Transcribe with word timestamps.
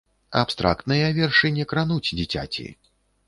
Абстрактныя 0.39 1.11
вершы 1.17 1.51
не 1.59 1.67
крануць 1.73 2.07
дзіцяці. 2.17 2.67